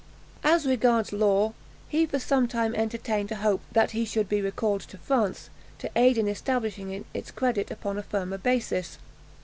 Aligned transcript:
As 0.43 0.65
regards 0.65 1.13
Law, 1.13 1.53
he 1.87 2.07
for 2.07 2.17
some 2.17 2.47
time 2.47 2.73
entertained 2.73 3.31
a 3.31 3.35
hope 3.35 3.61
that 3.71 3.91
he 3.91 4.03
should 4.03 4.27
be 4.27 4.41
recalled 4.41 4.81
to 4.81 4.97
France, 4.97 5.51
to 5.77 5.91
aid 5.95 6.17
in 6.17 6.27
establishing 6.27 7.05
its 7.13 7.29
credit 7.29 7.69
upon 7.69 7.99
a 7.99 8.01
firmer 8.01 8.39
basis. 8.39 8.97